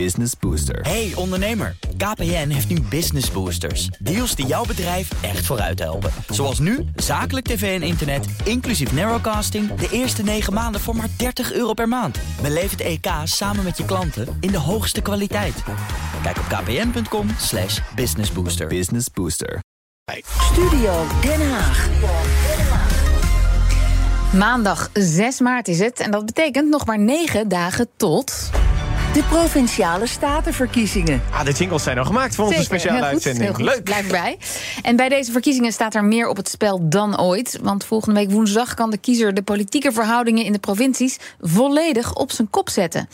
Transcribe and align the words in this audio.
Business 0.00 0.32
Booster. 0.40 0.80
Hey 0.80 1.12
ondernemer, 1.14 1.76
KPN 1.96 2.48
heeft 2.48 2.68
nu 2.68 2.80
Business 2.80 3.30
Boosters. 3.30 3.86
Deals 3.86 4.34
die 4.34 4.46
jouw 4.46 4.64
bedrijf 4.64 5.22
echt 5.22 5.46
vooruit 5.46 5.78
helpen. 5.78 6.10
Zoals 6.28 6.58
nu, 6.58 6.84
zakelijk 6.96 7.46
tv 7.46 7.80
en 7.80 7.86
internet, 7.86 8.26
inclusief 8.44 8.92
narrowcasting... 8.92 9.74
de 9.74 9.88
eerste 9.90 10.22
9 10.22 10.52
maanden 10.52 10.80
voor 10.80 10.96
maar 10.96 11.08
30 11.16 11.52
euro 11.52 11.72
per 11.72 11.88
maand. 11.88 12.18
Beleef 12.42 12.70
het 12.70 12.80
EK 12.80 13.06
samen 13.24 13.64
met 13.64 13.76
je 13.76 13.84
klanten 13.84 14.36
in 14.40 14.50
de 14.50 14.58
hoogste 14.58 15.00
kwaliteit. 15.00 15.62
Kijk 16.22 16.36
op 16.38 16.44
kpn.com 16.44 17.28
slash 17.38 17.80
businessbooster. 17.94 18.66
Business 18.66 19.06
Booster. 19.14 19.58
Studio 20.52 21.06
Den 21.20 21.50
Haag. 21.50 21.88
Maandag 24.32 24.90
6 24.92 25.40
maart 25.40 25.68
is 25.68 25.78
het. 25.78 26.00
En 26.00 26.10
dat 26.10 26.26
betekent 26.26 26.68
nog 26.68 26.86
maar 26.86 26.98
9 26.98 27.48
dagen 27.48 27.88
tot. 27.96 28.50
De 29.14 29.24
provinciale 29.28 30.06
statenverkiezingen. 30.06 31.22
Ah, 31.30 31.44
de 31.44 31.52
jingles 31.52 31.82
zijn 31.82 31.98
al 31.98 32.04
gemaakt 32.04 32.34
voor 32.34 32.44
onze 32.44 32.56
Zeker, 32.56 32.74
speciale 32.74 32.96
heel 32.96 33.04
goed, 33.04 33.12
uitzending. 33.12 33.44
heel 33.44 33.54
goed. 33.54 33.64
Leuk. 33.64 33.84
Blijf 33.84 34.04
erbij. 34.04 34.38
En 34.82 34.96
bij 34.96 35.08
deze 35.08 35.32
verkiezingen 35.32 35.72
staat 35.72 35.94
er 35.94 36.04
meer 36.04 36.28
op 36.28 36.36
het 36.36 36.48
spel 36.48 36.88
dan 36.88 37.20
ooit. 37.20 37.58
Want 37.62 37.84
volgende 37.84 38.20
week 38.20 38.30
woensdag 38.30 38.74
kan 38.74 38.90
de 38.90 38.98
kiezer 38.98 39.34
de 39.34 39.42
politieke 39.42 39.92
verhoudingen 39.92 40.44
in 40.44 40.52
de 40.52 40.58
provincies 40.58 41.18
volledig 41.40 42.14
op 42.14 42.32
zijn 42.32 42.50
kop 42.50 42.68
zetten. 42.68 43.08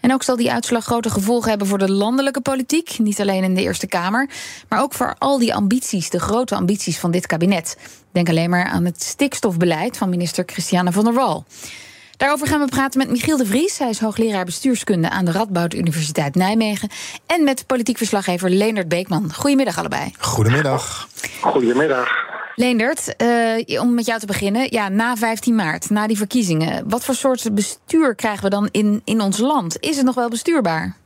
En 0.00 0.12
ook 0.12 0.22
zal 0.22 0.36
die 0.36 0.52
uitslag 0.52 0.84
grote 0.84 1.10
gevolgen 1.10 1.48
hebben 1.48 1.66
voor 1.66 1.78
de 1.78 1.90
landelijke 1.90 2.40
politiek. 2.40 2.98
Niet 2.98 3.20
alleen 3.20 3.44
in 3.44 3.54
de 3.54 3.62
Eerste 3.62 3.86
Kamer, 3.86 4.28
maar 4.68 4.82
ook 4.82 4.94
voor 4.94 5.14
al 5.18 5.38
die 5.38 5.54
ambities, 5.54 6.10
de 6.10 6.20
grote 6.20 6.54
ambities 6.54 6.98
van 6.98 7.10
dit 7.10 7.26
kabinet. 7.26 7.76
Denk 8.12 8.28
alleen 8.28 8.50
maar 8.50 8.64
aan 8.64 8.84
het 8.84 9.02
stikstofbeleid 9.02 9.96
van 9.96 10.08
minister 10.08 10.44
Christiane 10.46 10.92
van 10.92 11.04
der 11.04 11.14
Wal. 11.14 11.44
Daarover 12.16 12.46
gaan 12.46 12.60
we 12.60 12.66
praten 12.66 12.98
met 12.98 13.10
Michiel 13.10 13.36
de 13.36 13.46
Vries. 13.46 13.78
Hij 13.78 13.88
is 13.88 14.00
hoogleraar 14.00 14.44
bestuurskunde 14.44 15.10
aan 15.10 15.24
de 15.24 15.30
Radboud 15.30 15.74
Universiteit 15.74 16.34
Nijmegen. 16.34 16.88
En 17.26 17.44
met 17.44 17.66
politiek 17.66 17.96
verslaggever 17.96 18.50
Leendert 18.50 18.88
Beekman. 18.88 19.34
Goedemiddag 19.34 19.78
allebei. 19.78 20.12
Goedemiddag. 20.18 21.08
Goedemiddag. 21.40 22.08
Leendert, 22.54 23.16
eh, 23.16 23.80
om 23.80 23.94
met 23.94 24.06
jou 24.06 24.20
te 24.20 24.26
beginnen. 24.26 24.66
Ja, 24.70 24.88
na 24.88 25.16
15 25.16 25.54
maart, 25.54 25.90
na 25.90 26.06
die 26.06 26.16
verkiezingen. 26.16 26.88
Wat 26.88 27.04
voor 27.04 27.14
soort 27.14 27.54
bestuur 27.54 28.14
krijgen 28.14 28.44
we 28.44 28.50
dan 28.50 28.68
in, 28.70 29.02
in 29.04 29.20
ons 29.20 29.38
land? 29.38 29.80
Is 29.80 29.96
het 29.96 30.04
nog 30.04 30.14
wel 30.14 30.28
bestuurbaar? 30.28 30.96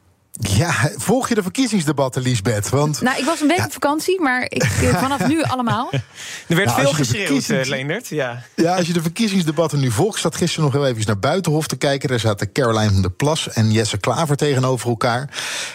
Ja, 0.41 0.72
volg 0.96 1.28
je 1.28 1.34
de 1.34 1.42
verkiezingsdebatten, 1.42 2.22
Liesbeth? 2.22 2.69
Want 2.69 3.00
Nou, 3.00 3.19
ik 3.19 3.24
was 3.24 3.41
een 3.41 3.48
week 3.48 3.64
op 3.64 3.72
vakantie, 3.72 4.20
maar 4.20 4.42
ik, 4.42 4.62
eh, 4.62 5.00
vanaf 5.02 5.27
nu 5.28 5.42
allemaal. 5.42 5.88
Er 5.92 6.56
werd 6.56 6.69
Nou, 6.69 6.80
veel 6.80 6.92
geschreeuwd, 6.92 7.27
verkiezings- 7.27 7.62
eh, 7.62 7.69
Leendert. 7.69 8.08
Ja. 8.08 8.42
ja, 8.56 8.77
als 8.77 8.86
je 8.86 8.92
de 8.92 9.02
verkiezingsdebatten 9.02 9.80
nu 9.80 9.91
volgt, 9.91 10.20
zat 10.20 10.36
gisteren 10.36 10.64
nog 10.64 10.72
heel 10.72 10.86
even 10.86 11.06
naar 11.06 11.19
Buitenhof 11.19 11.66
te 11.66 11.77
kijken. 11.77 12.08
Daar 12.08 12.20
zaten 12.20 12.52
Caroline 12.52 12.92
van 12.92 13.02
der 13.02 13.10
Plas 13.10 13.48
en 13.48 13.72
Jesse 13.72 13.98
Klaver 13.98 14.36
tegenover 14.36 14.88
elkaar. 14.88 15.28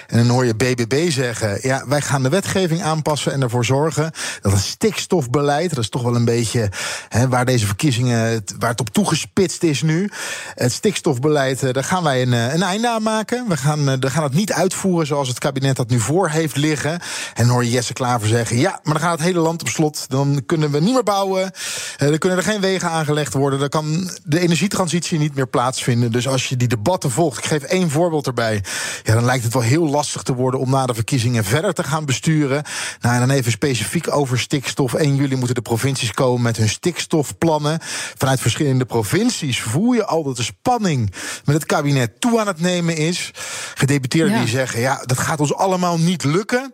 En 0.07 0.17
dan 0.17 0.27
hoor 0.27 0.45
je 0.45 0.55
BBB 0.55 1.09
zeggen: 1.11 1.59
ja, 1.61 1.83
wij 1.87 2.01
gaan 2.01 2.23
de 2.23 2.29
wetgeving 2.29 2.81
aanpassen 2.83 3.33
en 3.33 3.41
ervoor 3.41 3.65
zorgen 3.65 4.11
dat 4.41 4.51
het 4.51 4.61
stikstofbeleid, 4.61 5.69
dat 5.69 5.79
is 5.83 5.89
toch 5.89 6.01
wel 6.03 6.15
een 6.15 6.25
beetje 6.25 6.69
hè, 7.09 7.27
waar 7.29 7.45
deze 7.45 7.65
verkiezingen, 7.65 8.43
waar 8.59 8.69
het 8.69 8.79
op 8.79 8.89
toegespitst 8.89 9.63
is 9.63 9.81
nu. 9.81 10.09
Het 10.55 10.71
stikstofbeleid, 10.71 11.63
eh, 11.63 11.73
daar 11.73 11.83
gaan 11.83 12.03
wij 12.03 12.21
een, 12.21 12.31
een 12.31 12.63
einde 12.63 12.89
aan 12.89 13.03
maken. 13.03 13.45
We 13.47 13.57
gaan, 13.57 13.99
we 13.99 14.09
gaan 14.09 14.23
het 14.23 14.33
niet 14.33 14.53
uitvoeren 14.55 15.07
zoals 15.07 15.27
het 15.27 15.39
kabinet 15.39 15.75
dat 15.75 15.89
nu 15.89 15.99
voor 15.99 16.29
heeft 16.29 16.55
liggen. 16.55 16.99
En 17.33 17.47
hoor 17.47 17.63
je 17.63 17.69
Jesse 17.69 17.93
Klaver 17.93 18.27
zeggen: 18.27 18.57
ja, 18.57 18.79
maar 18.83 18.93
dan 18.93 19.03
gaat 19.03 19.17
het 19.17 19.27
hele 19.27 19.39
land 19.39 19.61
op 19.61 19.67
slot. 19.67 20.05
Dan 20.07 20.43
kunnen 20.45 20.71
we 20.71 20.79
niet 20.79 20.93
meer 20.93 21.03
bouwen. 21.03 21.51
Eh, 21.97 22.07
dan 22.07 22.17
kunnen 22.17 22.37
er 22.37 22.43
geen 22.43 22.61
wegen 22.61 22.89
aangelegd 22.89 23.33
worden. 23.33 23.59
Dan 23.59 23.69
kan 23.69 24.09
de 24.23 24.39
energietransitie 24.39 25.19
niet 25.19 25.35
meer 25.35 25.47
plaatsvinden. 25.47 26.11
Dus 26.11 26.27
als 26.27 26.49
je 26.49 26.57
die 26.57 26.67
debatten 26.67 27.11
volgt, 27.11 27.37
ik 27.37 27.45
geef 27.45 27.63
één 27.63 27.89
voorbeeld 27.89 28.27
erbij. 28.27 28.63
Ja, 29.03 29.13
dan 29.13 29.25
lijkt 29.25 29.43
het 29.43 29.53
wel 29.53 29.61
heel 29.61 29.89
lastig 29.89 30.21
te 30.21 30.33
worden 30.33 30.59
om 30.59 30.69
na 30.69 30.85
de 30.85 30.93
verkiezingen 30.93 31.43
verder 31.43 31.73
te 31.73 31.83
gaan 31.83 32.05
besturen. 32.05 32.63
Nou, 33.01 33.13
en 33.13 33.27
dan 33.27 33.37
even 33.37 33.51
specifiek 33.51 34.15
over 34.15 34.39
stikstof. 34.39 34.93
1 34.93 35.15
juli 35.15 35.35
moeten 35.35 35.55
de 35.55 35.61
provincies 35.61 36.11
komen 36.11 36.41
met 36.41 36.57
hun 36.57 36.69
stikstofplannen. 36.69 37.79
Vanuit 38.17 38.39
verschillende 38.39 38.85
provincies 38.85 39.61
voel 39.61 39.93
je 39.93 40.05
al 40.05 40.23
dat 40.23 40.37
de 40.37 40.43
spanning 40.43 41.13
met 41.45 41.55
het 41.55 41.65
kabinet 41.65 42.21
toe 42.21 42.39
aan 42.39 42.47
het 42.47 42.59
nemen 42.59 42.97
is. 42.97 43.31
Gedeputeerden 43.75 44.37
Ja. 44.37 44.44
Die 44.45 44.55
zeggen: 44.55 44.79
ja, 44.79 45.01
dat 45.05 45.17
gaat 45.17 45.39
ons 45.39 45.53
allemaal 45.53 45.97
niet 45.97 46.23
lukken. 46.23 46.73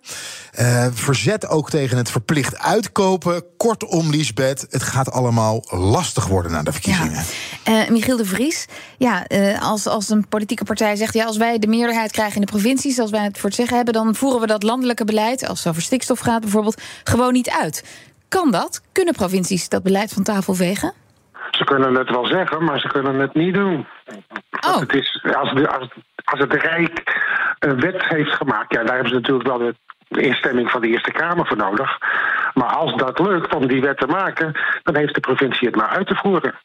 Eh, 0.51 0.87
verzet 0.93 1.47
ook 1.47 1.69
tegen 1.69 1.97
het 1.97 2.11
verplicht 2.11 2.57
uitkopen. 2.57 3.43
Kortom, 3.57 4.09
Liesbeth, 4.09 4.65
het 4.69 4.83
gaat 4.83 5.11
allemaal 5.11 5.63
lastig 5.69 6.27
worden 6.27 6.51
na 6.51 6.63
de 6.63 6.71
verkiezingen. 6.71 7.23
Eh, 7.63 7.89
Michiel 7.89 8.17
de 8.17 8.25
Vries, 8.25 8.65
ja, 8.97 9.27
eh, 9.27 9.61
als, 9.61 9.87
als 9.87 10.09
een 10.09 10.27
politieke 10.27 10.63
partij 10.63 10.95
zegt... 10.95 11.13
ja, 11.13 11.25
als 11.25 11.37
wij 11.37 11.59
de 11.59 11.67
meerderheid 11.67 12.11
krijgen 12.11 12.35
in 12.35 12.41
de 12.41 12.51
provincies... 12.51 12.99
als 12.99 13.11
wij 13.11 13.23
het 13.23 13.37
voor 13.37 13.49
het 13.49 13.57
zeggen 13.57 13.75
hebben... 13.75 13.93
dan 13.93 14.15
voeren 14.15 14.41
we 14.41 14.47
dat 14.47 14.63
landelijke 14.63 15.05
beleid, 15.05 15.47
als 15.47 15.59
het 15.59 15.67
over 15.67 15.81
stikstof 15.81 16.19
gaat 16.19 16.41
bijvoorbeeld... 16.41 16.81
gewoon 17.03 17.33
niet 17.33 17.49
uit. 17.49 17.83
Kan 18.27 18.51
dat? 18.51 18.81
Kunnen 18.91 19.13
provincies 19.13 19.69
dat 19.69 19.83
beleid 19.83 20.11
van 20.13 20.23
tafel 20.23 20.53
vegen? 20.53 20.93
Ze 21.51 21.63
kunnen 21.63 21.95
het 21.95 22.09
wel 22.09 22.25
zeggen, 22.25 22.63
maar 22.63 22.79
ze 22.79 22.87
kunnen 22.87 23.19
het 23.19 23.33
niet 23.33 23.53
doen. 23.53 23.87
Oh. 24.67 24.79
Het 24.79 24.93
is, 24.93 25.23
als, 25.35 25.53
de, 25.53 25.69
als, 25.69 25.87
als 26.23 26.39
het 26.39 26.53
Rijk 26.53 27.03
een 27.59 27.79
wet 27.79 28.05
heeft 28.05 28.31
gemaakt, 28.31 28.73
ja, 28.73 28.83
daar 28.83 28.93
hebben 28.93 29.09
ze 29.09 29.15
natuurlijk 29.15 29.47
wel 29.47 29.73
de 30.07 30.21
instemming 30.21 30.71
van 30.71 30.81
de 30.81 30.87
Eerste 30.87 31.11
Kamer 31.11 31.47
voor 31.47 31.57
nodig. 31.57 31.97
Maar 32.53 32.75
als 32.75 32.95
dat 32.95 33.19
lukt 33.19 33.55
om 33.55 33.67
die 33.67 33.81
wet 33.81 33.97
te 33.97 34.07
maken, 34.07 34.59
dan 34.83 34.95
heeft 34.95 35.13
de 35.13 35.19
provincie 35.19 35.67
het 35.67 35.75
maar 35.75 35.89
uit 35.89 36.07
te 36.07 36.15
voeren. 36.15 36.55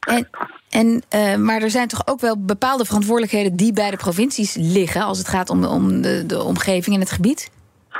En, 0.00 0.28
en, 0.70 1.02
eh, 1.08 1.36
maar 1.36 1.62
er 1.62 1.70
zijn 1.70 1.88
toch 1.88 2.06
ook 2.06 2.20
wel 2.20 2.44
bepaalde 2.44 2.84
verantwoordelijkheden... 2.84 3.56
die 3.56 3.72
bij 3.72 3.90
de 3.90 3.96
provincies 3.96 4.56
liggen... 4.58 5.02
als 5.02 5.18
het 5.18 5.28
gaat 5.28 5.50
om, 5.50 5.64
om 5.64 6.02
de, 6.02 6.26
de 6.26 6.42
omgeving 6.42 6.94
en 6.94 7.00
het 7.00 7.10
gebied? 7.10 7.50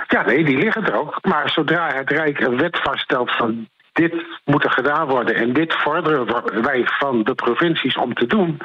Ja, 0.09 0.23
nee, 0.23 0.45
die 0.45 0.59
liggen 0.59 0.85
er 0.87 1.01
ook. 1.01 1.19
Maar 1.23 1.51
zodra 1.51 1.95
het 1.95 2.11
Rijk 2.11 2.41
een 2.41 2.57
wet 2.57 2.81
vaststelt 2.83 3.37
van 3.37 3.69
dit 3.93 4.15
moet 4.45 4.65
er 4.65 4.71
gedaan 4.71 5.09
worden 5.09 5.35
en 5.35 5.53
dit 5.53 5.75
vorderen 5.75 6.27
wij 6.63 6.83
van 6.85 7.23
de 7.23 7.35
provincies 7.35 7.97
om 7.97 8.15
te 8.15 8.27
doen, 8.27 8.59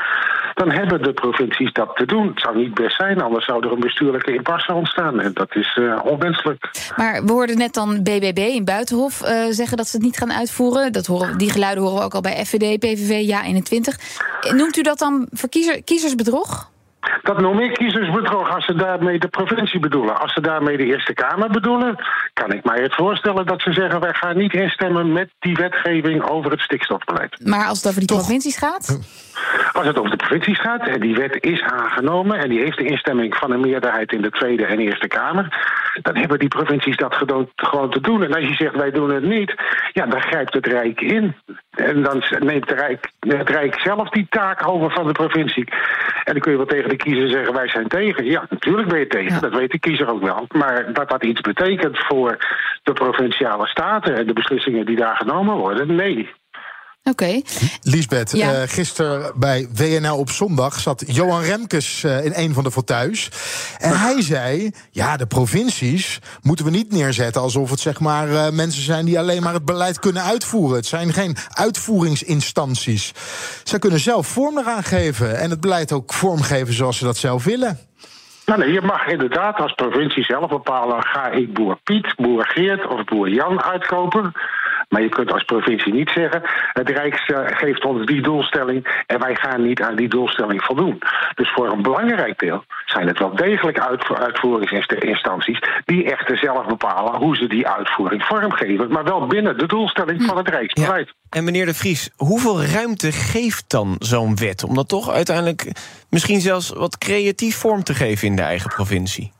dan 0.53 0.72
hebben 0.72 1.03
de 1.03 1.13
provincies 1.13 1.74
dat 1.74 1.96
te 1.96 2.06
doen. 2.06 2.28
Het 2.28 2.40
zou 2.40 2.58
niet 2.58 2.74
best 2.74 2.96
zijn, 2.96 3.22
anders 3.22 3.46
zou 3.46 3.66
er 3.66 3.72
een 3.72 3.80
bestuurlijke 3.80 4.34
impasse 4.34 4.74
ontstaan. 4.74 5.19
En 5.19 5.34
dat 5.34 5.56
is 5.56 5.78
eh, 5.81 6.00
onwenselijk. 6.03 6.69
Maar 6.96 7.24
we 7.25 7.31
hoorden 7.31 7.58
net 7.58 7.74
dan 7.74 8.03
BBB 8.03 8.38
in 8.38 8.66
Buitenhof 8.66 9.22
eh, 9.22 9.46
zeggen 9.50 9.78
dat 9.78 9.88
ze 9.88 9.96
het 9.96 10.06
niet 10.06 10.18
gaan 10.18 10.34
uitvoeren. 10.34 10.91
Dat 10.91 11.06
horen, 11.06 11.38
die 11.38 11.52
geluiden 11.52 11.84
horen 11.84 12.00
we 12.00 12.06
ook 12.06 12.13
al 12.13 12.22
bij 12.22 12.46
FVD, 12.46 12.80
PVV, 12.80 13.34
Ja21. 13.34 14.56
Noemt 14.56 14.78
u 14.78 14.81
dat 14.81 14.97
dan 14.97 15.28
verkiezer, 15.31 15.84
kiezersbedrog? 15.84 16.74
Dat 17.21 17.41
noem 17.41 17.59
ik 17.59 17.73
kiezersbedrog 17.73 18.55
als 18.55 18.66
ze 18.66 18.75
daarmee 18.75 19.19
de 19.19 19.27
provincie 19.27 19.79
bedoelen. 19.79 20.19
Als 20.19 20.33
ze 20.33 20.41
daarmee 20.41 20.77
de 20.77 20.85
Eerste 20.85 21.13
Kamer 21.13 21.49
bedoelen, 21.49 21.95
kan 22.33 22.51
ik 22.51 22.63
mij 22.63 22.81
het 22.81 22.95
voorstellen 22.95 23.45
dat 23.45 23.61
ze 23.61 23.73
zeggen: 23.73 23.99
wij 23.99 24.13
gaan 24.13 24.38
niet 24.38 24.53
instemmen 24.53 25.11
met 25.11 25.29
die 25.39 25.55
wetgeving 25.55 26.29
over 26.29 26.51
het 26.51 26.59
stikstofbeleid. 26.59 27.45
Maar 27.45 27.67
als 27.67 27.77
het 27.77 27.88
over 27.88 27.99
die 27.99 28.17
provincies 28.17 28.57
gaat? 28.57 28.99
Als 29.73 29.88
het 29.88 29.97
over 29.97 30.11
de 30.11 30.17
provincies 30.17 30.59
gaat 30.59 30.88
en 30.88 30.99
die 30.99 31.15
wet 31.15 31.38
is 31.44 31.61
aangenomen 31.61 32.39
en 32.39 32.49
die 32.49 32.59
heeft 32.59 32.77
de 32.77 32.85
instemming 32.85 33.35
van 33.35 33.51
een 33.51 33.59
meerderheid 33.59 34.11
in 34.11 34.21
de 34.21 34.29
Tweede 34.29 34.65
en 34.65 34.79
Eerste 34.79 35.07
Kamer, 35.07 35.47
dan 36.01 36.15
hebben 36.15 36.39
die 36.39 36.47
provincies 36.47 36.97
dat 36.97 37.15
gewoon 37.55 37.89
te 37.89 38.01
doen. 38.01 38.23
En 38.23 38.33
als 38.33 38.47
je 38.47 38.55
zegt 38.55 38.75
wij 38.75 38.91
doen 38.91 39.09
het 39.09 39.23
niet, 39.23 39.55
ja, 39.91 40.05
dan 40.05 40.21
grijpt 40.21 40.53
het 40.53 40.67
Rijk 40.67 41.01
in. 41.01 41.35
En 41.75 42.03
dan 42.03 42.24
neemt 42.40 42.68
de 42.68 42.75
Rijk, 42.75 43.12
het 43.19 43.50
Rijk 43.50 43.80
zelf 43.80 44.09
die 44.09 44.28
taak 44.30 44.68
over 44.68 44.91
van 44.91 45.08
de 45.08 45.12
provincie. 45.12 45.68
En 46.24 46.34
dan 46.34 46.40
kun 46.41 46.52
je 46.52 46.58
wel 46.58 46.66
tegen 46.66 46.90
de 46.90 46.96
kiezer 46.96 47.30
zeggen 47.30 47.53
wij 47.53 47.68
zijn 47.68 47.88
tegen. 47.88 48.25
Ja, 48.25 48.46
natuurlijk 48.50 48.88
ben 48.88 49.00
je 49.00 49.08
tegen, 49.08 49.34
Ja. 49.34 49.40
dat 49.40 49.56
weet 49.56 49.72
de 49.72 49.80
kiezer 49.80 50.09
ook 50.09 50.24
wel. 50.24 50.46
Maar 50.52 50.94
dat 50.94 51.09
dat 51.09 51.24
iets 51.24 51.41
betekent 51.41 51.97
voor 51.97 52.38
de 52.84 52.94
provinciale 52.94 53.68
staten 53.68 54.16
en 54.16 54.28
de 54.28 54.34
beslissingen 54.34 54.86
die 54.86 54.96
daar 54.96 55.16
genomen 55.16 55.56
worden, 55.56 55.96
nee. 55.96 56.30
Oké. 57.09 57.41
Liesbeth, 57.81 58.31
Ja. 58.31 58.53
eh, 58.53 58.61
gisteren 58.69 59.31
bij 59.35 59.67
WNL 59.75 60.17
op 60.17 60.29
zondag 60.29 60.79
zat 60.79 61.03
Johan 61.07 61.41
Remkes 61.41 62.03
eh, 62.03 62.25
in 62.25 62.31
een 62.35 62.53
van 62.53 62.63
de 62.63 62.71
fauteuils. 62.71 63.29
En 63.77 63.99
hij 63.99 64.21
zei: 64.21 64.71
Ja, 64.91 65.18
de 65.18 65.25
provincies 65.25 66.19
moeten 66.41 66.65
we 66.65 66.71
niet 66.71 66.91
neerzetten 66.91 67.41
alsof 67.41 67.69
het 67.69 67.80
zeg 67.80 68.00
maar 68.00 68.30
eh, 68.30 68.50
mensen 68.51 68.83
zijn 68.83 69.06
die 69.06 69.19
alleen 69.19 69.44
maar 69.44 69.53
het 69.53 69.65
beleid 69.65 70.00
kunnen 70.00 70.24
uitvoeren. 70.24 70.75
Het 70.77 70.85
zijn 70.85 71.13
geen 71.13 71.35
uitvoeringsinstanties. 71.50 73.12
Zij 73.63 73.80
kunnen 73.80 74.00
zelf 74.00 74.27
vorm 74.27 74.57
eraan 74.57 74.83
geven 74.83 75.39
en 75.39 75.50
het 75.50 75.62
beleid 75.62 75.91
ook 75.91 76.13
vormgeven 76.13 76.74
zoals 76.74 76.97
ze 76.97 77.03
dat 77.03 77.18
zelf 77.18 77.44
willen. 77.44 77.80
Nou, 78.45 78.59
nee, 78.59 78.71
je 78.71 78.81
mag 78.81 79.07
inderdaad 79.07 79.59
als 79.59 79.74
provincie 79.74 80.24
zelf 80.24 80.50
bepalen: 80.50 81.03
ga 81.03 81.30
ik 81.30 81.53
boer 81.53 81.77
Piet, 81.83 82.15
boer 82.15 82.45
Geert 82.47 82.88
of 82.88 83.03
boer 83.03 83.30
Jan 83.30 83.62
uitkopen? 83.63 84.31
Maar 84.95 85.03
je 85.03 85.09
kunt 85.09 85.31
als 85.31 85.44
provincie 85.44 85.94
niet 85.94 86.09
zeggen: 86.09 86.42
het 86.74 86.89
Rijk 86.89 87.13
eh, 87.13 87.39
geeft 87.45 87.86
ons 87.86 88.06
die 88.06 88.21
doelstelling 88.21 89.03
en 89.06 89.19
wij 89.19 89.36
gaan 89.36 89.62
niet 89.68 89.81
aan 89.81 89.95
die 89.95 90.07
doelstelling 90.07 90.63
voldoen. 90.63 91.01
Dus 91.33 91.51
voor 91.51 91.71
een 91.71 91.81
belangrijk 91.81 92.39
deel 92.39 92.63
zijn 92.86 93.07
het 93.07 93.19
wel 93.19 93.36
degelijk 93.36 93.80
uitvoeringsinstanties 94.13 95.59
die 95.86 96.12
echter 96.12 96.38
zelf 96.38 96.65
bepalen 96.65 97.15
hoe 97.15 97.36
ze 97.36 97.47
die 97.47 97.68
uitvoering 97.68 98.24
vormgeven, 98.24 98.92
maar 98.92 99.03
wel 99.03 99.27
binnen 99.27 99.57
de 99.57 99.68
doelstelling 99.68 100.24
van 100.24 100.38
het 100.38 100.50
Rijksbeleid. 100.50 101.13
En 101.30 101.44
meneer 101.44 101.65
De 101.65 101.74
Vries, 101.74 102.09
hoeveel 102.15 102.63
ruimte 102.63 103.12
geeft 103.12 103.69
dan 103.69 103.95
zo'n 104.00 104.36
wet 104.36 104.63
om 104.63 104.75
dat 104.75 104.89
toch 104.89 105.12
uiteindelijk 105.12 105.71
misschien 106.09 106.42
zelfs 106.42 106.69
wat 106.69 106.97
creatief 106.97 107.57
vorm 107.57 107.83
te 107.83 107.94
geven 107.94 108.27
in 108.27 108.36
de 108.36 108.42
eigen 108.42 108.69
provincie? 108.69 109.34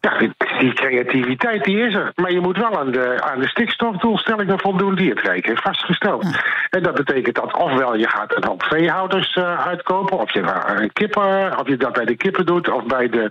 Ja, 0.00 0.18
die 0.58 0.72
creativiteit 0.72 1.64
die 1.64 1.78
is 1.78 1.94
er. 1.94 2.12
Maar 2.14 2.32
je 2.32 2.40
moet 2.40 2.56
wel 2.56 2.78
aan 2.78 2.90
de, 2.90 3.22
aan 3.22 3.40
de 3.40 3.48
stikstofdoelstellingen 3.48 4.58
voldoen 4.58 4.94
die 4.94 5.10
het 5.10 5.20
Rijk 5.20 5.46
heeft 5.46 5.62
vastgesteld. 5.62 6.26
En 6.70 6.82
dat 6.82 6.94
betekent 6.94 7.34
dat 7.34 7.56
ofwel 7.56 7.96
je 7.96 8.08
gaat 8.08 8.36
een 8.36 8.44
hoop 8.44 8.62
veehouders 8.62 9.36
uh, 9.36 9.66
uitkopen, 9.66 10.18
of 10.18 10.32
je, 10.32 10.40
uh, 10.40 10.88
kippen, 10.92 11.58
of 11.58 11.68
je 11.68 11.76
dat 11.76 11.92
bij 11.92 12.04
de 12.04 12.16
kippen 12.16 12.46
doet, 12.46 12.70
of 12.70 12.84
bij 12.84 13.08
de 13.08 13.30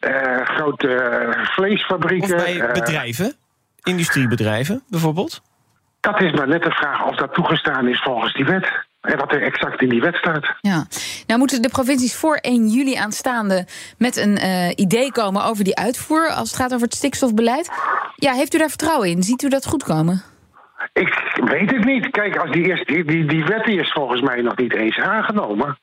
uh, 0.00 0.46
grote 0.46 1.28
vleesfabrieken. 1.42 2.36
Of 2.36 2.44
bij 2.44 2.70
bedrijven, 2.72 3.34
industriebedrijven 3.82 4.82
bijvoorbeeld? 4.88 5.42
Dat 6.00 6.20
is 6.20 6.32
maar 6.32 6.48
net 6.48 6.62
de 6.62 6.70
vraag 6.70 7.06
of 7.06 7.16
dat 7.16 7.34
toegestaan 7.34 7.88
is 7.88 8.02
volgens 8.02 8.32
die 8.32 8.44
wet. 8.44 8.88
En 9.00 9.18
wat 9.18 9.32
er 9.32 9.42
exact 9.42 9.82
in 9.82 9.88
die 9.88 10.00
wet 10.00 10.14
staat. 10.14 10.54
Ja. 10.60 10.84
Nou 11.26 11.38
moeten 11.38 11.62
de 11.62 11.68
provincies 11.68 12.16
voor 12.16 12.36
1 12.36 12.68
juli 12.68 12.94
aanstaande 12.94 13.66
met 13.98 14.16
een 14.16 14.38
uh, 14.38 14.68
idee 14.74 15.12
komen 15.12 15.44
over 15.44 15.64
die 15.64 15.76
uitvoer 15.76 16.28
als 16.28 16.50
het 16.50 16.60
gaat 16.60 16.74
over 16.74 16.86
het 16.86 16.94
stikstofbeleid. 16.94 17.70
Ja, 18.14 18.32
heeft 18.32 18.54
u 18.54 18.58
daar 18.58 18.68
vertrouwen 18.68 19.08
in? 19.08 19.22
Ziet 19.22 19.42
u 19.42 19.48
dat 19.48 19.66
goed 19.66 19.84
komen? 19.84 20.22
Ik 20.92 21.40
weet 21.44 21.70
het 21.70 21.84
niet. 21.84 22.10
Kijk, 22.10 22.36
als 22.36 22.50
die, 22.50 22.64
eerst, 22.64 22.86
die, 22.86 23.04
die, 23.04 23.24
die 23.26 23.44
wet 23.44 23.66
is 23.66 23.92
volgens 23.92 24.20
mij 24.20 24.42
nog 24.42 24.56
niet 24.56 24.74
eens 24.74 24.98
aangenomen. 24.98 25.78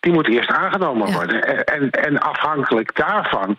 Die 0.00 0.12
moet 0.12 0.28
eerst 0.28 0.50
aangenomen 0.50 1.08
ja. 1.08 1.14
worden. 1.14 1.64
En, 1.64 1.90
en 1.90 2.18
afhankelijk 2.18 2.96
daarvan 2.96 3.56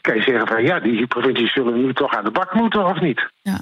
kan 0.00 0.14
je 0.14 0.22
zeggen 0.22 0.46
van 0.46 0.62
ja, 0.62 0.80
die 0.80 1.06
provincies 1.06 1.52
zullen 1.52 1.80
nu 1.80 1.94
toch 1.94 2.16
aan 2.16 2.24
de 2.24 2.30
bak 2.30 2.54
moeten 2.54 2.86
of 2.86 3.00
niet. 3.00 3.26
Ja. 3.42 3.60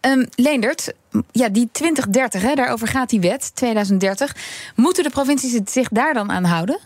Um, 0.00 0.26
Leendert, 0.34 0.92
ja, 1.30 1.48
die 1.48 1.68
2030, 1.72 2.42
hè, 2.42 2.54
daarover 2.54 2.88
gaat 2.88 3.10
die 3.10 3.20
wet, 3.20 3.54
2030. 3.54 4.34
Moeten 4.76 5.04
de 5.04 5.10
provincies 5.10 5.60
zich 5.64 5.88
daar 5.88 6.14
dan 6.14 6.30
aan 6.30 6.44
houden? 6.44 6.78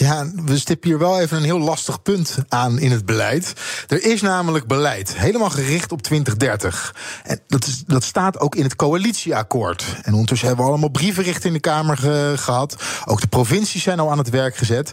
Ja, 0.00 0.26
we 0.44 0.58
stippen 0.58 0.88
hier 0.88 0.98
wel 0.98 1.20
even 1.20 1.36
een 1.36 1.42
heel 1.42 1.58
lastig 1.58 2.02
punt 2.02 2.38
aan 2.48 2.78
in 2.78 2.90
het 2.90 3.06
beleid. 3.06 3.52
Er 3.88 4.04
is 4.04 4.20
namelijk 4.20 4.66
beleid, 4.66 5.16
helemaal 5.16 5.50
gericht 5.50 5.92
op 5.92 6.02
2030. 6.02 6.94
En 7.24 7.40
dat, 7.46 7.66
is, 7.66 7.82
dat 7.86 8.04
staat 8.04 8.38
ook 8.38 8.54
in 8.54 8.62
het 8.62 8.76
coalitieakkoord. 8.76 9.84
En 10.02 10.12
ondertussen 10.12 10.46
hebben 10.46 10.64
we 10.64 10.70
allemaal 10.70 10.90
brieven 10.90 11.22
richting 11.22 11.54
de 11.54 11.60
Kamer 11.60 11.96
ge, 11.96 12.34
gehad. 12.36 12.82
Ook 13.04 13.20
de 13.20 13.26
provincies 13.26 13.82
zijn 13.82 14.00
al 14.00 14.10
aan 14.10 14.18
het 14.18 14.30
werk 14.30 14.56
gezet. 14.56 14.92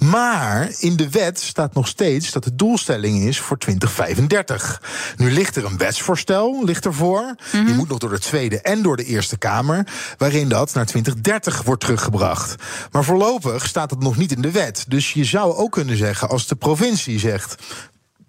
Maar 0.00 0.68
in 0.78 0.96
de 0.96 1.10
wet 1.10 1.40
staat 1.40 1.74
nog 1.74 1.88
steeds 1.88 2.32
dat 2.32 2.44
de 2.44 2.54
doelstelling 2.54 3.22
is 3.22 3.40
voor 3.40 3.58
2035. 3.58 4.82
Nu 5.16 5.32
ligt 5.32 5.56
er 5.56 5.64
een 5.64 5.78
wetsvoorstel, 5.78 6.64
ligt 6.64 6.84
ervoor. 6.84 7.22
Mm 7.22 7.36
-hmm. 7.50 7.64
Die 7.64 7.74
moet 7.74 7.88
nog 7.88 7.98
door 7.98 8.10
de 8.10 8.18
Tweede 8.18 8.60
en 8.60 8.82
door 8.82 8.96
de 8.96 9.04
Eerste 9.04 9.38
Kamer. 9.38 9.86
Waarin 10.16 10.48
dat 10.48 10.74
naar 10.74 10.86
2030 10.86 11.62
wordt 11.62 11.80
teruggebracht. 11.80 12.54
Maar 12.90 13.04
voorlopig 13.04 13.66
staat 13.66 13.90
het 13.90 14.00
nog 14.00 14.16
niet 14.16 14.32
in 14.32 14.46
de 14.52 14.58
wet. 14.58 14.84
Dus 14.88 15.12
je 15.12 15.24
zou 15.24 15.54
ook 15.54 15.72
kunnen 15.72 15.96
zeggen, 15.96 16.28
als 16.28 16.46
de 16.46 16.56
provincie 16.56 17.18
zegt 17.18 17.62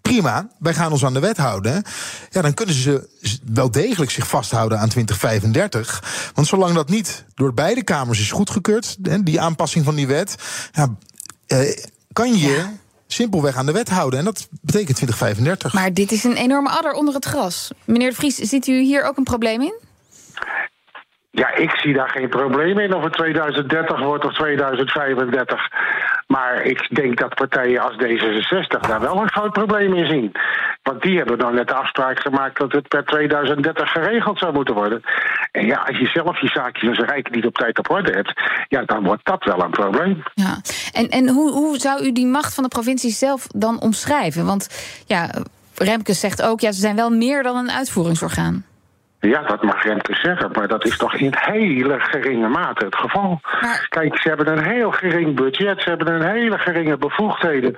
prima, 0.01 0.47
wij 0.59 0.73
gaan 0.73 0.91
ons 0.91 1.05
aan 1.05 1.13
de 1.13 1.19
wet 1.19 1.37
houden. 1.37 1.83
Ja, 2.29 2.41
dan 2.41 2.53
kunnen 2.53 2.75
ze 2.75 3.09
wel 3.45 3.71
degelijk 3.71 4.11
zich 4.11 4.27
vasthouden 4.27 4.79
aan 4.79 4.89
2035. 4.89 6.31
Want 6.33 6.47
zolang 6.47 6.75
dat 6.75 6.89
niet 6.89 7.25
door 7.35 7.53
beide 7.53 7.83
kamers 7.83 8.19
is 8.19 8.31
goedgekeurd, 8.31 8.97
die 9.25 9.41
aanpassing 9.41 9.85
van 9.85 9.95
die 9.95 10.07
wet, 10.07 10.35
ja, 10.71 10.95
eh, 11.47 11.77
kan 12.13 12.37
je. 12.37 12.49
Ja. 12.49 12.71
Simpelweg 13.11 13.55
aan 13.55 13.65
de 13.65 13.71
wet 13.71 13.89
houden. 13.89 14.19
En 14.19 14.25
dat 14.25 14.47
betekent 14.61 14.95
2035. 14.95 15.73
Maar 15.73 15.93
dit 15.93 16.11
is 16.11 16.23
een 16.23 16.35
enorme 16.35 16.69
adder 16.69 16.93
onder 16.93 17.13
het 17.13 17.25
gras. 17.25 17.71
Meneer 17.85 18.09
de 18.09 18.15
Vries, 18.15 18.35
ziet 18.35 18.67
u 18.67 18.81
hier 18.81 19.03
ook 19.03 19.17
een 19.17 19.23
probleem 19.23 19.61
in? 19.61 19.73
Ja, 21.31 21.55
ik 21.55 21.71
zie 21.71 21.93
daar 21.93 22.09
geen 22.09 22.29
probleem 22.29 22.79
in 22.79 22.95
of 22.95 23.03
het 23.03 23.13
2030 23.13 23.99
wordt 23.99 24.25
of 24.25 24.33
2035. 24.33 25.67
Maar 26.27 26.61
ik 26.61 26.95
denk 26.95 27.19
dat 27.19 27.35
partijen 27.35 27.81
als 27.81 27.95
D66 28.03 28.79
daar 28.79 28.99
wel 28.99 29.21
een 29.21 29.31
groot 29.31 29.53
probleem 29.53 29.93
in 29.93 30.07
zien. 30.07 30.31
Want 30.83 31.01
die 31.01 31.17
hebben 31.17 31.37
dan 31.37 31.55
net 31.55 31.67
de 31.67 31.73
afspraak 31.73 32.19
gemaakt 32.19 32.59
dat 32.59 32.71
het 32.71 32.87
per 32.87 33.05
2030 33.05 33.91
geregeld 33.91 34.39
zou 34.39 34.53
moeten 34.53 34.75
worden. 34.75 35.01
En 35.51 35.65
ja, 35.65 35.75
als 35.75 35.97
je 35.97 36.05
zelf 36.05 36.41
je 36.41 36.47
zaakjes 36.47 36.89
als 36.89 37.07
Rijk 37.07 37.31
niet 37.31 37.45
op 37.45 37.55
tijd 37.55 37.79
op 37.79 37.89
orde 37.89 38.11
hebt, 38.11 38.33
ja, 38.67 38.83
dan 38.85 39.03
wordt 39.03 39.25
dat 39.25 39.43
wel 39.43 39.63
een 39.63 39.71
probleem. 39.71 40.23
Ja, 40.33 40.57
en, 40.93 41.09
en 41.09 41.29
hoe, 41.29 41.51
hoe 41.51 41.77
zou 41.77 42.05
u 42.05 42.11
die 42.11 42.27
macht 42.27 42.53
van 42.53 42.63
de 42.63 42.69
provincie 42.69 43.11
zelf 43.11 43.47
dan 43.47 43.81
omschrijven? 43.81 44.45
Want 44.45 44.67
ja, 45.05 45.29
Remkes 45.75 46.19
zegt 46.19 46.41
ook, 46.41 46.59
ja, 46.59 46.71
ze 46.71 46.79
zijn 46.79 46.95
wel 46.95 47.09
meer 47.09 47.43
dan 47.43 47.55
een 47.55 47.71
uitvoeringsorgaan. 47.71 48.65
Ja, 49.19 49.41
dat 49.41 49.63
mag 49.63 49.83
Remke 49.83 50.13
zeggen, 50.13 50.51
maar 50.51 50.67
dat 50.67 50.85
is 50.85 50.97
toch 50.97 51.13
in 51.13 51.33
hele 51.39 51.99
geringe 51.99 52.47
mate 52.47 52.85
het 52.85 52.95
geval. 52.95 53.39
Maar... 53.61 53.85
Kijk, 53.89 54.17
ze 54.21 54.27
hebben 54.27 54.57
een 54.57 54.63
heel 54.63 54.91
gering 54.91 55.35
budget, 55.35 55.81
ze 55.81 55.89
hebben 55.89 56.13
een 56.13 56.31
hele 56.31 56.57
geringe 56.57 56.97
bevoegdheden. 56.97 57.75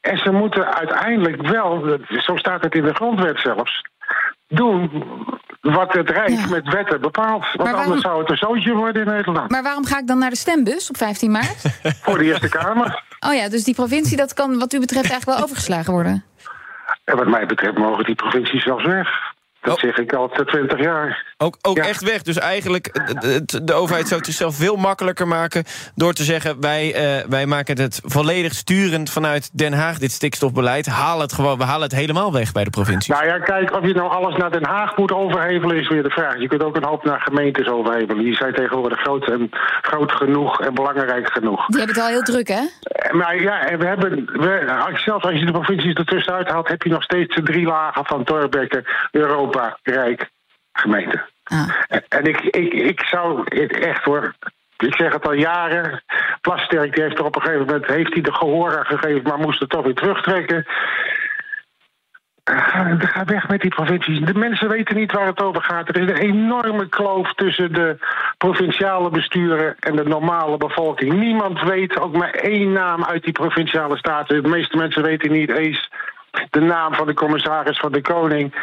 En 0.00 0.18
ze 0.18 0.30
moeten 0.30 0.74
uiteindelijk 0.74 1.42
wel, 1.42 1.98
zo 2.08 2.36
staat 2.36 2.64
het 2.64 2.74
in 2.74 2.84
de 2.84 2.94
grondwet 2.94 3.40
zelfs, 3.40 3.82
doen 4.48 5.04
wat 5.60 5.92
het 5.92 6.10
Rijk 6.10 6.28
ja. 6.28 6.48
met 6.48 6.68
wetten 6.68 7.00
bepaalt. 7.00 7.46
Want 7.52 7.70
waarom... 7.70 7.80
anders 7.80 8.00
zou 8.00 8.20
het 8.20 8.30
een 8.30 8.36
zootje 8.36 8.74
worden 8.74 9.06
in 9.06 9.12
Nederland. 9.12 9.50
Maar 9.50 9.62
waarom 9.62 9.84
ga 9.84 9.98
ik 9.98 10.06
dan 10.06 10.18
naar 10.18 10.30
de 10.30 10.36
stembus 10.36 10.88
op 10.88 10.96
15 10.96 11.30
maart? 11.30 11.62
Voor 12.04 12.18
de 12.18 12.24
Eerste 12.24 12.48
Kamer. 12.48 13.02
Oh 13.26 13.34
ja, 13.34 13.48
dus 13.48 13.64
die 13.64 13.74
provincie, 13.74 14.16
dat 14.16 14.34
kan 14.34 14.58
wat 14.58 14.72
u 14.72 14.80
betreft 14.80 15.10
eigenlijk 15.10 15.38
wel 15.38 15.46
overgeslagen 15.46 15.92
worden? 15.92 16.24
En 17.04 17.16
wat 17.16 17.26
mij 17.26 17.46
betreft 17.46 17.78
mogen 17.78 18.04
die 18.04 18.14
provincies 18.14 18.62
zelfs 18.62 18.84
weg. 18.84 19.08
Dat 19.60 19.74
oh. 19.74 19.80
zeg 19.82 19.98
ik 19.98 20.12
al 20.12 20.28
20 20.28 20.80
jaar. 20.80 21.26
Ook, 21.36 21.56
ook 21.62 21.76
ja. 21.76 21.84
echt 21.84 22.02
weg. 22.02 22.22
Dus 22.22 22.38
eigenlijk, 22.38 22.92
de, 23.20 23.64
de, 23.64 23.72
overheid 23.72 24.06
zou 24.06 24.20
het 24.20 24.28
zichzelf 24.28 24.56
veel 24.56 24.76
makkelijker 24.76 25.28
maken... 25.28 25.64
door 25.94 26.12
te 26.12 26.22
zeggen, 26.22 26.60
wij, 26.60 26.86
uh, 26.86 27.24
wij 27.28 27.46
maken 27.46 27.80
het 27.80 28.00
volledig 28.04 28.54
sturend 28.54 29.10
vanuit 29.10 29.58
Den 29.58 29.72
Haag... 29.72 29.98
dit 29.98 30.12
stikstofbeleid. 30.12 30.86
Haal 30.86 31.20
het 31.20 31.32
gewoon, 31.32 31.58
we 31.58 31.64
halen 31.64 31.82
het 31.82 31.98
helemaal 31.98 32.32
weg 32.32 32.52
bij 32.52 32.64
de 32.64 32.70
provincie. 32.70 33.14
Nou 33.14 33.26
ja, 33.26 33.38
kijk, 33.38 33.72
of 33.76 33.86
je 33.86 33.94
nou 33.94 34.10
alles 34.10 34.36
naar 34.36 34.50
Den 34.50 34.64
Haag 34.64 34.96
moet 34.96 35.12
overhevelen... 35.12 35.76
is 35.76 35.88
weer 35.88 36.02
de 36.02 36.10
vraag. 36.10 36.38
Je 36.38 36.48
kunt 36.48 36.62
ook 36.62 36.76
een 36.76 36.84
hoop 36.84 37.04
naar 37.04 37.20
gemeentes 37.20 37.68
overhevelen. 37.68 38.24
Die 38.24 38.34
zijn 38.34 38.54
tegenwoordig 38.54 39.00
groot, 39.00 39.28
en, 39.28 39.48
groot 39.82 40.12
genoeg 40.12 40.60
en 40.60 40.74
belangrijk 40.74 41.32
genoeg. 41.32 41.66
Die 41.66 41.78
hebben 41.78 41.96
het 41.96 42.04
al 42.04 42.10
heel 42.10 42.22
druk, 42.22 42.48
hè? 42.48 42.62
Maar 43.10 43.42
ja, 43.42 43.66
en 43.66 43.78
we 43.78 43.86
hebben... 43.86 44.24
We, 44.24 44.92
zelfs 44.94 45.24
als 45.24 45.38
je 45.38 45.46
de 45.46 45.52
provincies 45.52 45.94
ertussenuit 45.94 46.48
haalt... 46.48 46.68
heb 46.68 46.82
je 46.82 46.90
nog 46.90 47.02
steeds 47.02 47.34
de 47.34 47.42
drie 47.42 47.66
lagen 47.66 48.04
van 48.04 48.24
Torbekken, 48.24 48.84
Europa, 49.48 49.78
Rijk, 49.82 50.30
gemeente. 50.72 51.24
Ah. 51.44 51.68
En 52.08 52.24
ik, 52.24 52.40
ik, 52.40 52.72
ik 52.72 53.00
zou 53.00 53.42
het 53.44 53.78
echt 53.78 54.04
hoor. 54.04 54.34
Ik 54.78 54.94
zeg 54.94 55.12
het 55.12 55.26
al 55.26 55.32
jaren. 55.32 56.02
Plasterk 56.40 56.94
die 56.94 57.04
heeft 57.04 57.18
er 57.18 57.24
op 57.24 57.36
een 57.36 57.42
gegeven 57.42 57.66
moment 57.66 57.86
heeft 57.86 58.12
hij 58.12 58.22
de 58.22 58.32
gehoor 58.32 58.84
gegeven, 58.86 59.22
maar 59.22 59.38
moest 59.38 59.60
het 59.60 59.70
toch 59.70 59.84
weer 59.84 59.94
terugtrekken. 59.94 60.66
Ga 62.98 63.24
weg 63.24 63.48
met 63.48 63.60
die 63.60 63.74
provincies. 63.74 64.20
De 64.20 64.34
mensen 64.34 64.68
weten 64.68 64.96
niet 64.96 65.12
waar 65.12 65.26
het 65.26 65.42
over 65.42 65.62
gaat. 65.62 65.88
Er 65.88 65.96
is 65.96 66.10
een 66.10 66.16
enorme 66.16 66.88
kloof 66.88 67.34
tussen 67.34 67.72
de 67.72 67.96
provinciale 68.38 69.10
besturen 69.10 69.76
en 69.80 69.96
de 69.96 70.04
normale 70.04 70.56
bevolking. 70.56 71.12
Niemand 71.12 71.62
weet 71.62 72.00
ook 72.00 72.16
maar 72.16 72.30
één 72.30 72.72
naam 72.72 73.04
uit 73.04 73.22
die 73.22 73.32
provinciale 73.32 73.96
staten. 73.96 74.42
De 74.42 74.48
meeste 74.48 74.76
mensen 74.76 75.02
weten 75.02 75.32
niet 75.32 75.50
eens 75.50 75.88
de 76.50 76.60
naam 76.60 76.94
van 76.94 77.06
de 77.06 77.14
commissaris 77.14 77.78
van 77.78 77.92
de 77.92 78.00
koning. 78.00 78.54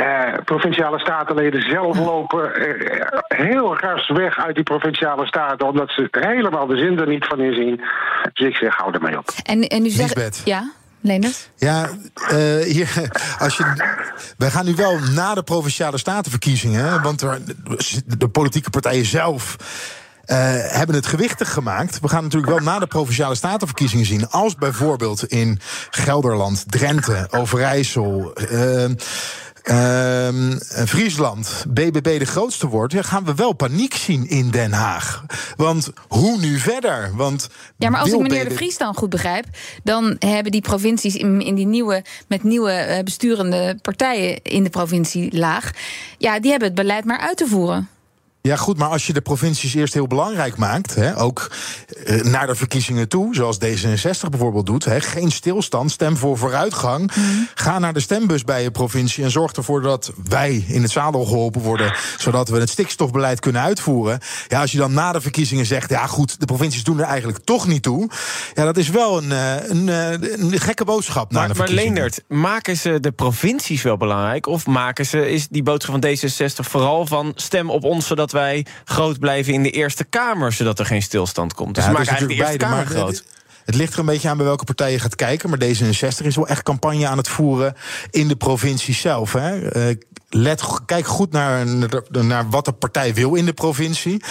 Uh, 0.00 0.34
provinciale 0.44 0.98
statenleden 0.98 1.62
zelf 1.62 1.98
lopen 1.98 2.62
uh, 2.62 3.08
heel 3.28 3.76
ras 3.78 4.08
weg 4.08 4.38
uit 4.38 4.54
die 4.54 4.64
provinciale 4.64 5.26
staten, 5.26 5.66
omdat 5.66 5.90
ze 5.90 6.08
helemaal 6.10 6.66
de 6.66 6.76
zin 6.76 6.98
er 6.98 7.08
niet 7.08 7.26
van 7.26 7.40
inzien. 7.40 7.80
Dus 8.32 8.48
ik 8.48 8.54
zeg, 8.54 8.76
hou 8.76 8.92
ermee 8.94 9.18
op. 9.18 9.30
En, 9.42 9.62
en 9.62 9.86
u 9.86 9.88
zegt. 9.88 10.42
Ja? 10.44 10.72
Leendert? 11.00 11.50
Ja, 11.56 11.88
uh, 12.32 12.62
hier, 12.62 13.10
als 13.38 13.56
je, 13.56 13.64
wij 14.38 14.50
gaan 14.50 14.64
nu 14.64 14.74
wel 14.74 14.98
na 15.14 15.34
de 15.34 15.42
provinciale 15.42 15.98
statenverkiezingen, 15.98 17.02
want 17.02 17.20
er, 17.20 17.38
de 18.06 18.28
politieke 18.28 18.70
partijen 18.70 19.04
zelf. 19.04 19.56
Uh, 20.26 20.36
hebben 20.56 20.96
het 20.96 21.06
gewichtig 21.06 21.52
gemaakt. 21.52 22.00
We 22.00 22.08
gaan 22.08 22.22
natuurlijk 22.22 22.52
wel 22.52 22.60
na 22.60 22.78
de 22.78 22.86
provinciale 22.86 23.34
statenverkiezingen 23.34 24.06
zien. 24.06 24.30
Als 24.30 24.54
bijvoorbeeld 24.54 25.24
in 25.24 25.60
Gelderland, 25.90 26.64
Drenthe, 26.66 27.26
Overijssel. 27.30 28.32
Uh, 28.52 28.84
Friesland, 30.86 31.64
BBB 31.68 32.18
de 32.18 32.24
grootste 32.24 32.68
wordt, 32.68 32.92
ja, 32.92 33.02
gaan 33.02 33.24
we 33.24 33.34
wel 33.34 33.52
paniek 33.52 33.94
zien 33.94 34.28
in 34.28 34.50
Den 34.50 34.72
Haag. 34.72 35.24
Want 35.56 35.90
hoe 36.08 36.38
nu 36.38 36.58
verder? 36.58 37.10
Want 37.14 37.48
Ja, 37.76 37.90
maar 37.90 38.00
als 38.00 38.12
ik 38.12 38.20
meneer 38.20 38.48
De 38.48 38.54
Vries 38.54 38.78
dan 38.78 38.94
goed 38.94 39.10
begrijp, 39.10 39.46
dan 39.82 40.16
hebben 40.18 40.52
die 40.52 40.60
provincies 40.60 41.16
in, 41.16 41.40
in 41.40 41.54
die 41.54 41.66
nieuwe, 41.66 42.04
met 42.28 42.42
nieuwe 42.42 42.70
eh, 42.70 43.02
besturende 43.02 43.78
partijen 43.82 44.42
in 44.42 44.64
de 44.64 44.70
provincielaag, 44.70 45.70
ja, 46.18 46.40
die 46.40 46.50
hebben 46.50 46.68
het 46.68 46.76
beleid 46.76 47.04
maar 47.04 47.18
uit 47.18 47.36
te 47.36 47.46
voeren. 47.46 47.88
Ja, 48.48 48.56
goed, 48.56 48.78
maar 48.78 48.88
als 48.88 49.06
je 49.06 49.12
de 49.12 49.20
provincies 49.20 49.74
eerst 49.74 49.94
heel 49.94 50.06
belangrijk 50.06 50.56
maakt, 50.56 50.94
hè, 50.94 51.20
ook 51.20 51.50
eh, 52.04 52.22
naar 52.22 52.46
de 52.46 52.54
verkiezingen 52.54 53.08
toe, 53.08 53.34
zoals 53.34 53.56
D66 53.56 54.28
bijvoorbeeld 54.30 54.66
doet, 54.66 54.84
hè, 54.84 55.00
geen 55.00 55.30
stilstand, 55.30 55.90
stem 55.90 56.16
voor 56.16 56.38
vooruitgang. 56.38 57.10
Ga 57.54 57.78
naar 57.78 57.92
de 57.92 58.00
stembus 58.00 58.44
bij 58.44 58.62
je 58.62 58.70
provincie 58.70 59.24
en 59.24 59.30
zorg 59.30 59.52
ervoor 59.52 59.82
dat 59.82 60.12
wij 60.24 60.64
in 60.68 60.82
het 60.82 60.90
zadel 60.90 61.24
geholpen 61.24 61.60
worden, 61.60 61.94
zodat 62.18 62.48
we 62.48 62.58
het 62.58 62.68
stikstofbeleid 62.68 63.40
kunnen 63.40 63.62
uitvoeren. 63.62 64.18
Ja, 64.48 64.60
als 64.60 64.72
je 64.72 64.78
dan 64.78 64.92
na 64.92 65.12
de 65.12 65.20
verkiezingen 65.20 65.66
zegt, 65.66 65.90
ja 65.90 66.06
goed, 66.06 66.40
de 66.40 66.46
provincies 66.46 66.84
doen 66.84 66.98
er 66.98 67.06
eigenlijk 67.06 67.44
toch 67.44 67.66
niet 67.66 67.82
toe. 67.82 68.10
Ja, 68.54 68.64
dat 68.64 68.76
is 68.76 68.90
wel 68.90 69.22
een, 69.22 69.32
eh, 69.32 69.68
een, 69.68 69.88
eh, 69.88 70.10
een 70.10 70.60
gekke 70.60 70.84
boodschap. 70.84 71.32
na 71.32 71.38
Maar, 71.38 71.48
de 71.48 71.54
maar. 71.58 71.68
Leendert, 71.68 72.22
maken 72.28 72.76
ze 72.76 73.00
de 73.00 73.12
provincies 73.12 73.82
wel 73.82 73.96
belangrijk? 73.96 74.46
Of 74.46 74.66
maken 74.66 75.06
ze, 75.06 75.30
is 75.30 75.48
die 75.48 75.62
boodschap 75.62 76.00
van 76.00 76.10
D66 76.10 76.68
vooral 76.70 77.06
van 77.06 77.32
stem 77.34 77.70
op 77.70 77.84
ons... 77.84 78.06
zodat 78.06 78.32
wij 78.34 78.66
groot 78.84 79.18
blijven 79.18 79.52
in 79.52 79.62
de 79.62 79.70
Eerste 79.70 80.04
Kamer... 80.04 80.52
zodat 80.52 80.78
er 80.78 80.86
geen 80.86 81.02
stilstand 81.02 81.54
komt? 81.54 81.74
Dus 81.74 81.84
Ja, 81.84 81.90
maken 81.90 82.06
eigenlijk 82.06 82.38
de 82.38 82.44
Eerste 82.44 82.58
natuurlijk 82.58 82.88
Kamer 82.88 82.94
beide, 82.94 83.12
groot. 83.12 83.24
maar 83.24 83.42
Het, 83.54 83.64
het 83.64 83.74
ligt 83.74 83.92
er 83.92 83.98
een 83.98 84.06
beetje 84.06 84.28
aan 84.28 84.36
bij 84.36 84.46
welke 84.46 84.64
partij 84.64 84.92
je 84.92 84.98
gaat 84.98 85.16
kijken. 85.16 85.50
Maar 85.50 85.58
D66 85.58 86.24
is 86.26 86.36
wel 86.36 86.48
echt 86.48 86.62
campagne 86.62 87.06
aan 87.06 87.18
het 87.18 87.28
voeren 87.28 87.74
in 88.10 88.28
de 88.28 88.36
provincie 88.36 88.94
zelf. 88.94 89.32
Hè. 89.32 89.68
Eh, 89.68 89.96
Let, 90.28 90.62
kijk 90.86 91.06
goed 91.06 91.32
naar, 91.32 91.66
naar 92.10 92.50
wat 92.50 92.64
de 92.64 92.72
partij 92.72 93.14
wil 93.14 93.34
in 93.34 93.44
de 93.44 93.52
provincie. 93.52 94.22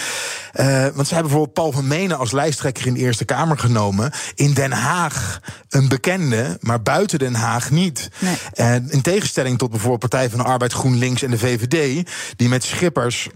Eh, 0.52 0.66
want 0.66 1.06
ze 1.06 1.14
hebben 1.14 1.32
bijvoorbeeld 1.32 1.52
Paul 1.52 1.72
van 1.72 1.86
Menen 1.86 2.18
als 2.18 2.32
lijsttrekker 2.32 2.86
in 2.86 2.94
de 2.94 3.00
Eerste 3.00 3.24
Kamer 3.24 3.58
genomen. 3.58 4.12
In 4.34 4.54
Den 4.54 4.72
Haag 4.72 5.40
een 5.68 5.88
bekende, 5.88 6.58
maar 6.60 6.82
buiten 6.82 7.18
Den 7.18 7.34
Haag 7.34 7.70
niet. 7.70 8.10
Nee. 8.18 8.36
En 8.54 8.90
in 8.90 9.02
tegenstelling 9.02 9.58
tot 9.58 9.70
bijvoorbeeld 9.70 10.10
Partij 10.10 10.30
van 10.30 10.38
de 10.38 10.44
Arbeid, 10.44 10.72
GroenLinks 10.72 11.22
en 11.22 11.30
de 11.30 11.38
VVD, 11.38 12.08
die 12.36 12.48
met 12.48 12.64
Schippers. 12.64 13.28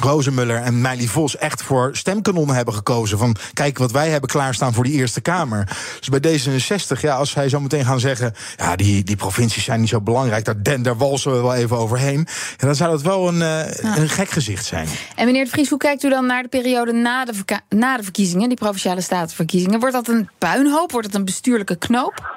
Rozenmuller 0.00 0.62
en 0.62 0.80
Meili 0.80 1.08
Vos 1.08 1.36
echt 1.36 1.62
voor 1.62 1.90
stemkanonnen 1.92 2.56
hebben 2.56 2.74
gekozen. 2.74 3.18
Van 3.18 3.36
kijk 3.52 3.78
wat 3.78 3.92
wij 3.92 4.08
hebben 4.08 4.30
klaarstaan 4.30 4.72
voor 4.72 4.84
die 4.84 4.92
Eerste 4.92 5.20
Kamer. 5.20 5.68
Dus 5.98 6.08
bij 6.08 6.20
D66, 6.20 7.00
ja, 7.00 7.16
als 7.16 7.30
zij 7.30 7.48
zo 7.48 7.60
meteen 7.60 7.84
gaan 7.84 8.00
zeggen. 8.00 8.34
Ja, 8.56 8.76
die, 8.76 9.04
die 9.04 9.16
provincies 9.16 9.64
zijn 9.64 9.80
niet 9.80 9.88
zo 9.88 10.00
belangrijk. 10.00 10.44
Daar, 10.44 10.62
den, 10.62 10.82
daar 10.82 10.96
walsen 10.96 11.32
we 11.32 11.40
wel 11.40 11.54
even 11.54 11.76
overheen. 11.76 12.26
Ja, 12.56 12.66
dan 12.66 12.74
zou 12.74 12.90
dat 12.90 13.02
wel 13.02 13.28
een, 13.28 13.42
eh, 13.42 13.96
een 13.96 14.08
gek 14.08 14.28
gezicht 14.30 14.64
zijn. 14.64 14.88
En 15.16 15.26
meneer 15.26 15.44
De 15.44 15.50
Vries, 15.50 15.70
hoe 15.70 15.78
kijkt 15.78 16.02
u 16.02 16.08
dan 16.08 16.26
naar 16.26 16.42
de 16.42 16.48
periode 16.48 16.92
na 16.92 17.24
de, 17.24 17.32
na 17.68 17.96
de 17.96 18.02
verkiezingen, 18.02 18.48
die 18.48 18.58
provinciale 18.58 19.00
statenverkiezingen? 19.00 19.80
Wordt 19.80 19.94
dat 19.94 20.08
een 20.08 20.28
puinhoop? 20.38 20.92
Wordt 20.92 21.06
het 21.06 21.16
een 21.16 21.24
bestuurlijke 21.24 21.76
knoop? 21.76 22.34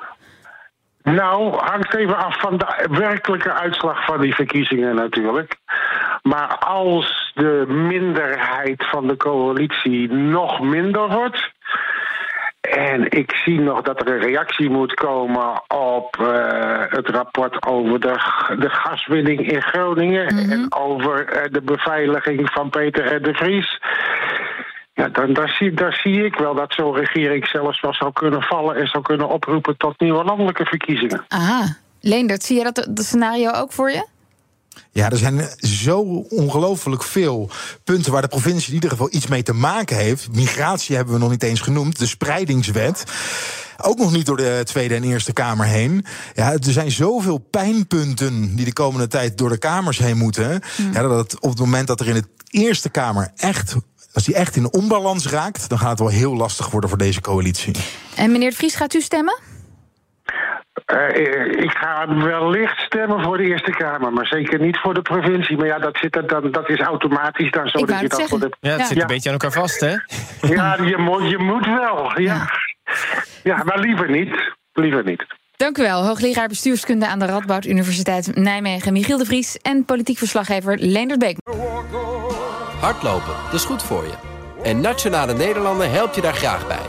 Nou, 1.03 1.55
hangt 1.57 1.95
even 1.95 2.17
af 2.17 2.39
van 2.39 2.57
de 2.57 2.87
werkelijke 2.89 3.53
uitslag 3.53 4.05
van 4.05 4.21
die 4.21 4.35
verkiezingen 4.35 4.95
natuurlijk. 4.95 5.55
Maar 6.21 6.57
als 6.57 7.28
de 7.39 7.65
minderheid 7.67 8.85
van 8.89 9.07
de 9.07 9.17
coalitie 9.17 10.11
nog 10.11 10.59
minder 10.59 11.09
wordt. 11.09 11.51
En 12.61 13.11
ik 13.11 13.31
zie 13.31 13.59
nog 13.59 13.81
dat 13.81 14.01
er 14.01 14.13
een 14.13 14.21
reactie 14.21 14.69
moet 14.69 14.93
komen 14.93 15.63
op 15.67 16.17
eh, 16.19 16.83
het 16.87 17.09
rapport 17.09 17.65
over 17.65 17.99
de, 17.99 18.13
de 18.59 18.69
gaswinning 18.69 19.51
in 19.51 19.61
Groningen. 19.61 20.27
En 20.27 20.75
over 20.75 21.25
eh, 21.25 21.51
de 21.51 21.61
beveiliging 21.61 22.49
van 22.51 22.69
Peter 22.69 23.15
R. 23.15 23.21
de 23.21 23.33
Vries. 23.33 23.79
Ja, 24.93 25.07
dan, 25.07 25.33
daar, 25.33 25.49
zie, 25.49 25.73
daar 25.73 25.99
zie 26.03 26.25
ik 26.25 26.35
wel 26.35 26.55
dat 26.55 26.73
zo'n 26.73 26.95
regering 26.95 27.47
zelfs 27.47 27.81
wel 27.81 27.93
zou 27.93 28.11
kunnen 28.13 28.41
vallen 28.41 28.75
en 28.75 28.87
zou 28.87 29.03
kunnen 29.03 29.29
oproepen 29.29 29.77
tot 29.77 29.99
nieuwe 29.99 30.23
landelijke 30.23 30.65
verkiezingen. 30.65 31.25
Aha. 31.27 31.75
Leendert, 32.01 32.43
zie 32.43 32.57
je 32.57 32.63
dat, 32.63 32.75
dat 32.75 33.05
scenario 33.05 33.51
ook 33.51 33.71
voor 33.71 33.91
je? 33.91 34.07
Ja, 34.91 35.09
er 35.09 35.17
zijn 35.17 35.49
zo 35.57 35.99
ongelooflijk 36.29 37.03
veel 37.03 37.49
punten 37.83 38.11
waar 38.11 38.21
de 38.21 38.27
provincie 38.27 38.67
in 38.67 38.73
ieder 38.73 38.89
geval 38.89 39.07
iets 39.11 39.27
mee 39.27 39.43
te 39.43 39.53
maken 39.53 39.97
heeft. 39.97 40.35
Migratie 40.35 40.95
hebben 40.95 41.13
we 41.13 41.19
nog 41.19 41.29
niet 41.29 41.43
eens 41.43 41.61
genoemd. 41.61 41.99
De 41.99 42.07
spreidingswet. 42.07 43.03
Ook 43.81 43.97
nog 43.97 44.11
niet 44.11 44.25
door 44.25 44.37
de 44.37 44.61
Tweede 44.63 44.95
en 44.95 45.03
Eerste 45.03 45.33
Kamer 45.33 45.65
heen. 45.65 46.05
Ja, 46.35 46.51
er 46.51 46.59
zijn 46.71 46.91
zoveel 46.91 47.37
pijnpunten 47.37 48.55
die 48.55 48.65
de 48.65 48.73
komende 48.73 49.07
tijd 49.07 49.37
door 49.37 49.49
de 49.49 49.57
Kamers 49.57 49.97
heen 49.97 50.17
moeten. 50.17 50.61
Ja, 50.93 51.01
dat 51.01 51.17
het 51.17 51.39
op 51.39 51.49
het 51.49 51.59
moment 51.59 51.87
dat 51.87 51.99
er 51.99 52.07
in 52.07 52.13
de 52.13 52.27
Eerste 52.49 52.89
Kamer 52.89 53.31
echt. 53.35 53.75
Als 54.13 54.23
die 54.23 54.35
echt 54.35 54.55
in 54.55 54.73
onbalans 54.73 55.27
raakt, 55.27 55.69
dan 55.69 55.79
gaat 55.79 55.89
het 55.89 55.99
wel 55.99 56.07
heel 56.07 56.35
lastig 56.35 56.69
worden 56.69 56.89
voor 56.89 56.97
deze 56.97 57.21
coalitie. 57.21 57.75
En 58.15 58.31
meneer 58.31 58.49
De 58.49 58.55
Vries, 58.55 58.75
gaat 58.75 58.93
u 58.93 59.01
stemmen? 59.01 59.39
Eh, 60.85 61.45
ik 61.63 61.71
ga 61.71 62.07
wellicht 62.23 62.79
stemmen 62.79 63.23
voor 63.23 63.37
de 63.37 63.43
Eerste 63.43 63.71
Kamer, 63.71 64.13
maar 64.13 64.25
zeker 64.27 64.59
niet 64.59 64.77
voor 64.77 64.93
de 64.93 65.01
provincie. 65.01 65.57
Maar 65.57 65.65
ja, 65.67 65.79
dat, 65.79 65.97
zit 65.97 66.15
er 66.15 66.27
dan, 66.27 66.51
dat 66.51 66.69
is 66.69 66.79
automatisch 66.79 67.51
dan 67.51 67.67
zo 67.67 67.79
Ik 67.79 67.87
dat 67.87 67.97
je 67.97 68.03
het 68.03 68.11
dat 68.11 68.29
voor 68.29 68.39
de. 68.39 68.49
Ja, 68.59 68.69
het 68.69 68.79
Ja. 68.79 68.85
zit 68.85 68.95
Ja. 68.95 69.01
een 69.01 69.07
beetje 69.07 69.29
aan 69.29 69.37
elkaar 69.39 69.59
vast, 69.61 69.79
hè? 69.79 69.95
Ja, 70.55 70.77
je 70.83 70.97
moet, 70.97 71.29
je 71.29 71.37
moet 71.37 71.65
wel. 71.65 72.19
Ja. 72.19 72.49
ja, 73.43 73.63
maar 73.63 73.79
liever 73.79 74.09
niet. 74.09 74.53
Liever 74.73 75.03
niet. 75.03 75.25
Dank 75.57 75.77
u 75.77 75.81
wel, 75.81 76.05
hoogleraar 76.05 76.47
bestuurskunde 76.47 77.07
aan 77.07 77.19
de 77.19 77.25
Radboud 77.25 77.65
Universiteit 77.65 78.35
Nijmegen, 78.35 78.93
Michiel 78.93 79.17
De 79.17 79.25
Vries 79.25 79.57
en 79.57 79.85
politiek 79.85 80.17
verslaggever 80.17 80.77
Leendert 80.79 81.19
Beek. 81.19 81.37
Hardlopen, 82.81 83.33
dat 83.45 83.53
is 83.53 83.63
goed 83.65 83.83
voor 83.83 84.03
je. 84.03 84.13
En 84.63 84.81
Nationale 84.81 85.33
Nederlanden 85.33 85.91
helpt 85.91 86.15
je 86.15 86.21
daar 86.21 86.33
graag 86.33 86.67
bij. 86.67 86.88